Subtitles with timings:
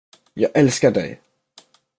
[0.33, 1.21] Jag älskar dig!